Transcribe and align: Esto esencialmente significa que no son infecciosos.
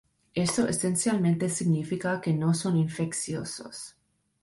Esto 0.33 0.67
esencialmente 0.67 1.47
significa 1.47 2.19
que 2.21 2.33
no 2.33 2.55
son 2.55 2.75
infecciosos. 2.75 3.95